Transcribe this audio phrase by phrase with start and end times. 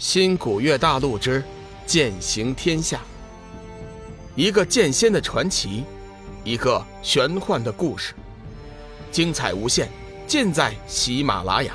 [0.00, 1.44] 新古月大陆之
[1.84, 3.02] 剑行天下，
[4.34, 5.84] 一个剑仙的传奇，
[6.42, 8.14] 一个玄幻的故事，
[9.12, 9.90] 精彩无限，
[10.26, 11.74] 尽在喜马拉雅。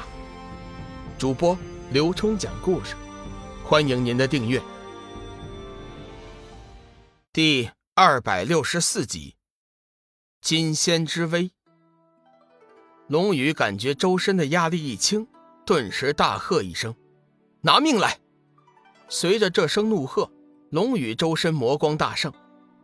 [1.20, 1.56] 主播
[1.92, 2.96] 刘冲讲故事，
[3.64, 4.60] 欢迎您的订阅。
[7.32, 9.36] 第二百六十四集，
[10.42, 11.52] 金仙之威。
[13.07, 15.28] 龙宇感觉周身的压力一轻，
[15.64, 16.96] 顿时大喝一声。
[17.66, 18.20] 拿命来！
[19.09, 20.31] 随着这声怒喝，
[20.70, 22.31] 龙宇周身魔光大盛，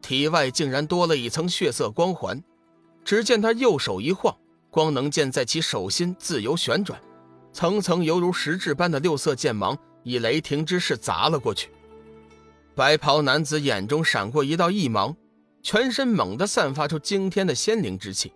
[0.02, 2.44] 体外竟然多了一层血色光环。
[3.06, 4.36] 只见他右手一晃，
[4.72, 7.00] 光能剑在其手心自由旋转，
[7.54, 11.70] 层层犹如实质般的六色剑芒以雷霆之势砸了过去。
[12.74, 15.16] 白袍男子眼中闪过一道异芒，
[15.62, 18.34] 全身猛地散发出惊天的仙灵之气，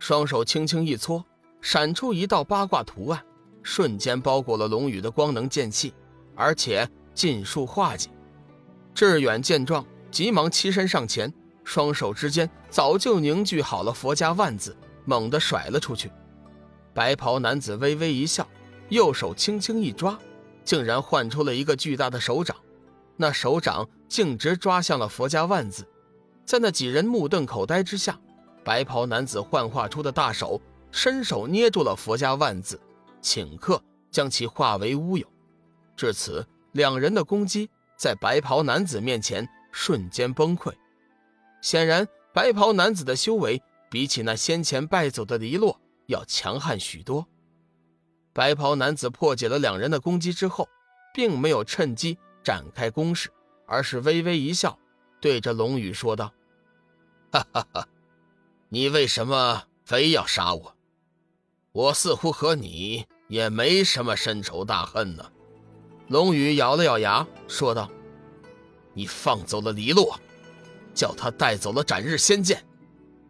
[0.00, 1.24] 双手轻轻一搓，
[1.60, 3.22] 闪出一道八卦图案。
[3.66, 5.92] 瞬间包裹了龙宇的光能剑气，
[6.36, 8.08] 而且尽数化解。
[8.94, 11.30] 志远见状，急忙欺身上前，
[11.64, 16.08] 双手之间早就凝聚好了佛家万字，猛地甩了出去。
[16.94, 18.48] 白袍男子微微一笑，
[18.88, 20.16] 右手轻轻一抓，
[20.62, 22.56] 竟然唤出了一个巨大的手掌。
[23.16, 25.84] 那手掌径直抓向了佛家万字，
[26.44, 28.16] 在那几人目瞪口呆之下，
[28.62, 30.60] 白袍男子幻化出的大手
[30.92, 32.80] 伸手捏住了佛家万字。
[33.26, 35.26] 顷刻将其化为乌有，
[35.96, 40.72] 至此，两人的攻击在白袍男子面前瞬间崩溃。
[41.60, 43.60] 显然，白袍男子的修为
[43.90, 47.26] 比起那先前败走的黎洛要强悍许多。
[48.32, 50.68] 白袍男子破解了两人的攻击之后，
[51.12, 53.28] 并没有趁机展开攻势，
[53.66, 54.78] 而是微微一笑，
[55.20, 56.32] 对着龙宇说道
[57.32, 57.88] ：“哈哈哈，
[58.68, 60.76] 你为什么非要杀我？
[61.72, 65.24] 我似乎和你……”也没什么深仇大恨呢，
[66.08, 67.90] 龙宇咬了咬牙说道
[68.94, 70.18] ：“你放走了黎洛，
[70.94, 72.64] 叫他带走了斩日仙剑，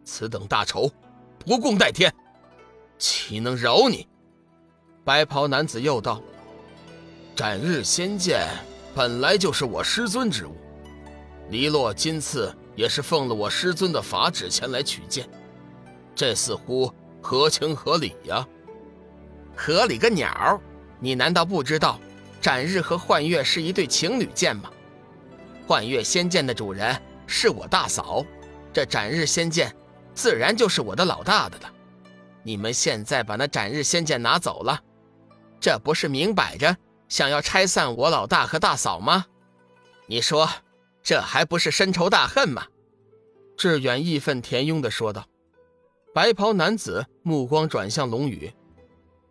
[0.05, 0.91] 此等大仇，
[1.39, 2.13] 不共戴天，
[2.99, 4.07] 岂能饶你？”
[5.03, 6.21] 白袍男子又道
[7.35, 8.47] ：“斩日仙剑
[8.93, 10.55] 本来就是我师尊之物，
[11.49, 15.27] 黎洛今次也是奉了我师尊的法旨前来取剑，
[16.13, 18.47] 这似乎合情合理呀。”
[19.57, 20.61] 合理个鸟！
[20.99, 21.99] 你难道不知道，
[22.39, 24.71] 斩日和幻月是一对情侣剑吗？
[25.65, 26.95] 幻月仙剑的主人
[27.25, 28.23] 是我大嫂，
[28.71, 29.75] 这斩日仙剑
[30.13, 31.73] 自然就是我的老大的了。
[32.43, 34.79] 你们现在把那斩日仙剑拿走了，
[35.59, 36.77] 这不是明摆着
[37.09, 39.25] 想要拆散我老大和大嫂吗？
[40.05, 40.47] 你说，
[41.03, 42.65] 这还不是深仇大恨吗？
[43.57, 45.25] 志远义愤填膺地说道。
[46.13, 48.51] 白袍男子目光转向龙宇。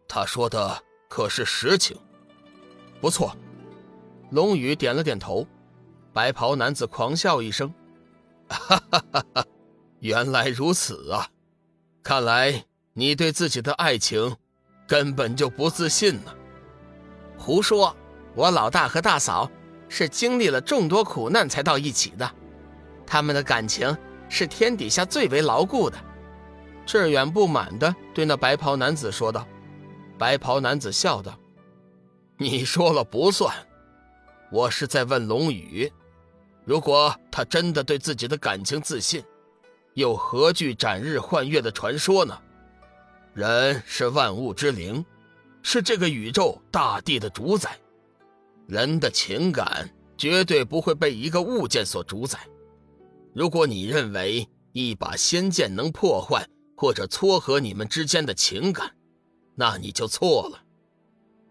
[0.08, 1.96] 他说的可是实情？
[3.00, 3.36] 不错，
[4.30, 5.46] 龙宇点了点头。
[6.12, 7.72] 白袍男子狂笑一声
[8.48, 9.44] ：“哈哈哈哈！
[9.98, 11.28] 原来如此啊！
[12.02, 14.34] 看来你对自己的爱情
[14.88, 16.34] 根本就不自信呢。”
[17.36, 17.94] 胡说！
[18.34, 19.50] 我老大和大嫂
[19.88, 22.30] 是经历了众多苦难才到一起的，
[23.06, 23.96] 他们的感情
[24.28, 25.96] 是天底下最为牢固的。
[26.86, 29.46] 志远不满地对那白袍男子说道。
[30.18, 31.38] 白袍男子笑道
[32.38, 33.54] ：“你说了不算，
[34.50, 35.92] 我是在问龙宇，
[36.64, 39.22] 如果他真的对自己的感情自信，
[39.92, 42.38] 又何惧斩日换月的传说呢？
[43.34, 45.04] 人是万物之灵，
[45.62, 47.78] 是这个宇宙大地的主宰，
[48.66, 52.38] 人的情感绝对不会被一个物件所主宰。
[53.34, 58.90] 如果你认为一把仙剑能破坏或者撮合你们之间的情感，”
[59.56, 60.62] 那你就错了，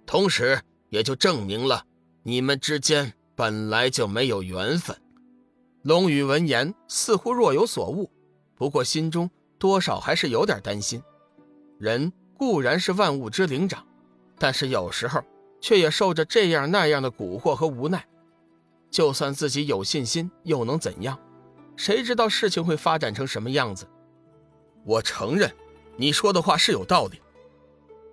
[0.06, 1.86] 同时也就证明了
[2.24, 4.96] 你们之间本来就没有缘分。
[5.82, 8.10] 龙宇闻言似乎若有所悟，
[8.56, 11.02] 不过心中多少还是有点担心。
[11.78, 13.86] 人固然是万物之灵长，
[14.40, 15.24] 但是有时候
[15.60, 18.08] 却也受着这样那样的蛊惑和无奈。
[18.90, 21.20] 就算自己有信心，又能怎样？
[21.76, 23.88] 谁知道事情会发展成什么样子？
[24.86, 25.52] 我承认，
[25.98, 27.20] 你说的话是有道理。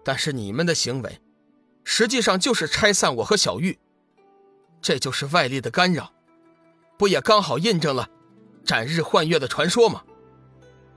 [0.04, 1.20] 但是你们的行为，
[1.84, 3.78] 实际上就是拆散我和小玉，
[4.80, 6.12] 这就是外力的干扰，
[6.98, 8.08] 不也刚好印证了
[8.64, 10.02] 斩日换月的传说吗？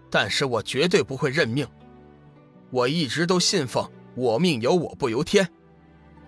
[0.10, 1.68] 但是我绝对不会认命，
[2.72, 5.48] 我一直都信奉我命由我不由天，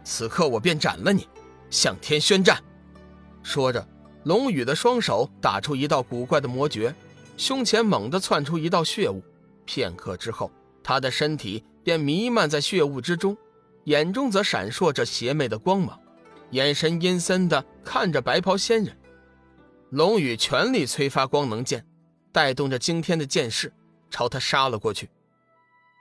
[0.04, 1.28] 此刻我便斩了你，
[1.70, 2.62] 向天宣战。
[3.42, 3.88] 说着，
[4.26, 6.94] 龙宇的双手打出一道古怪的魔诀，
[7.38, 9.24] 胸前猛地窜出一道血雾，
[9.66, 10.52] 片刻之后，
[10.84, 11.64] 他的身体。
[11.88, 13.38] 便弥漫在血雾之中，
[13.86, 15.98] 眼中则闪烁着邪魅的光芒。
[16.50, 18.94] 眼神阴森的看着白袍仙人。
[19.92, 21.88] 龙宇全力催发光能剑，
[22.34, 23.72] 带动着惊天的剑势，
[24.10, 25.10] 朝他杀了过去。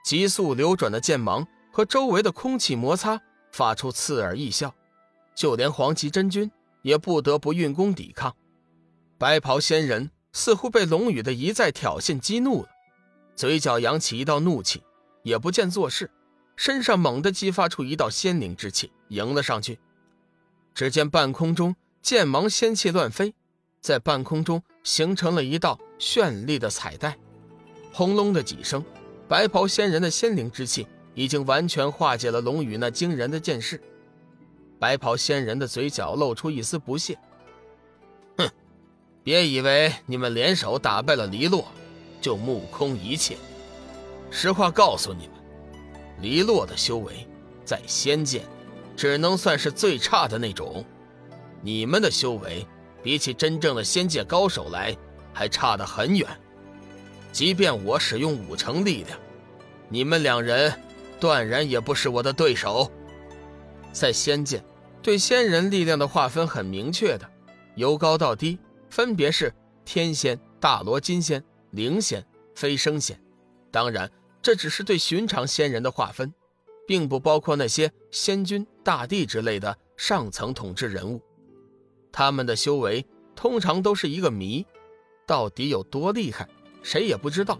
[0.03, 3.21] 急速流转的剑芒和周围的空气摩擦，
[3.53, 4.75] 发出刺耳异笑，
[5.33, 6.51] 就连黄旗真君
[6.81, 8.35] 也不得不运功抵抗。
[9.17, 12.69] 白袍仙人似乎被龙宇的一再挑衅激怒了，
[13.37, 14.83] 嘴角扬起一道怒气，
[15.27, 16.09] 也不见做事，
[16.55, 19.77] 身上猛地激发出一道仙灵之气，迎了上去。
[20.73, 23.33] 只见半空中剑芒仙气乱飞。
[23.81, 27.17] 在半空中形成了一道绚丽的彩带，
[27.91, 28.83] 轰隆的几声，
[29.27, 33.81] 白袍仙人的仙灵之气已经完全化解了龙宇那惊人的剑势。
[34.79, 37.17] 白袍仙人的嘴角露出一丝不屑
[38.39, 38.49] ：“哼，
[39.23, 41.67] 别以为你们联手打败了黎洛，
[42.21, 43.35] 就目空一切。
[44.29, 45.35] 实话告诉你们，
[46.21, 47.27] 黎洛的修为
[47.65, 48.43] 在仙界，
[48.95, 50.83] 只能算是最差的那种。
[51.61, 52.65] 你们的修为……”
[53.03, 54.93] 比起真正的仙界高手来，
[55.31, 56.27] 还差得很远。
[57.31, 59.17] 即便我使用五成力量，
[59.87, 60.73] 你们两人
[61.17, 62.91] 断然也不是我的对手。
[63.93, 64.61] 在仙界，
[65.01, 67.29] 对仙人力量的划分很明确的，
[67.75, 68.59] 由高到低，
[68.89, 69.53] 分别是
[69.85, 72.25] 天仙、大罗金仙、灵仙、
[72.55, 73.17] 飞升仙。
[73.71, 74.11] 当然，
[74.47, 76.33] 这只是对寻常仙人的划分，
[76.87, 81.21] 并不包括那些仙君、大帝之类的上层统治人物。
[82.13, 83.05] 他们的修为
[83.35, 84.65] 通常都是一个谜，
[85.25, 86.47] 到底有多厉害，
[86.81, 87.59] 谁也不知道。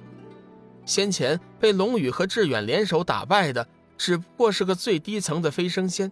[0.85, 3.67] 先前被龙宇和志远联手打败的，
[3.97, 6.09] 只不过是个最低层的飞升仙，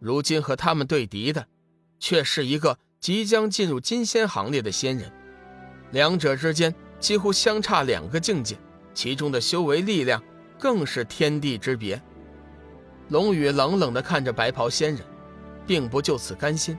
[0.00, 1.46] 如今和他们对敌的，
[2.00, 5.12] 却是一个即将进入金仙行列的仙人，
[5.92, 8.58] 两者之间几乎相差两个境界，
[8.94, 10.22] 其中的修为力量
[10.58, 12.00] 更是天地之别。
[13.08, 15.04] 龙宇冷冷地看着白袍仙人，
[15.66, 16.78] 并不就此甘心。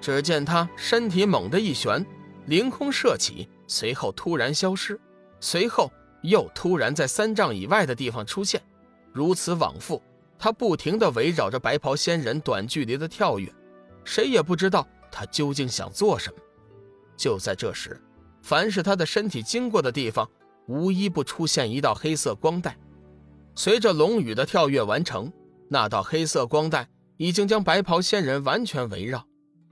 [0.00, 2.04] 只见他身体猛地一旋，
[2.46, 4.98] 凌空射起，随后突然消失，
[5.40, 5.90] 随后
[6.22, 8.62] 又突然在三丈以外的地方出现，
[9.12, 10.00] 如此往复，
[10.38, 13.52] 他不停地围绕着白袍仙人短距离的跳跃，
[14.04, 16.36] 谁也不知道他究竟想做什么。
[17.16, 18.00] 就在这时，
[18.40, 20.30] 凡是他的身体经过的地方，
[20.68, 22.78] 无一不出现一道黑色光带。
[23.54, 25.32] 随着龙宇的跳跃完成，
[25.68, 29.26] 那道黑色光带已经将白袍仙人完全围绕。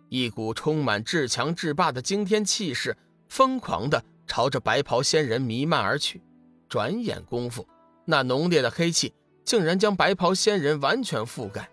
[0.08, 2.96] 一股充满至强至霸的惊天气势，
[3.28, 6.22] 疯狂地朝着白袍仙人弥漫而去。
[6.68, 7.66] 转眼功夫，
[8.04, 9.12] 那浓烈的黑气
[9.44, 11.68] 竟然将白袍仙人完全覆盖。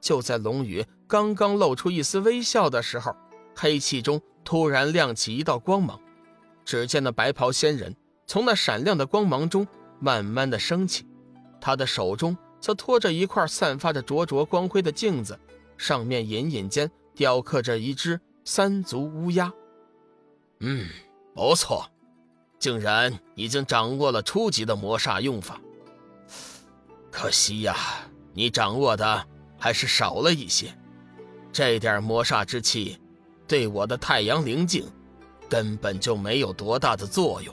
[0.00, 3.14] 就在龙宇刚刚露出一丝微笑的时候，
[3.54, 6.00] 黑气中突然亮起一道光芒。
[6.64, 7.94] 只见那白袍仙人
[8.28, 9.66] 从那闪亮的光芒中
[9.98, 11.04] 慢慢的升起，
[11.60, 15.36] 他的手中则托着一块散发着灼灼光辉的镜子，
[15.76, 16.88] 上面隐隐间。
[17.16, 19.52] 雕刻着一只三足乌鸦。
[20.60, 20.86] 嗯，
[21.34, 21.84] 不错，
[22.60, 25.60] 竟然已经掌握了初级的魔煞用法。
[27.10, 27.74] 可惜呀，
[28.32, 29.26] 你掌握的
[29.58, 30.72] 还是少了一些。
[31.52, 33.00] 这点魔煞之气，
[33.48, 34.86] 对我的太阳灵镜
[35.48, 37.52] 根本就没有多大的作用。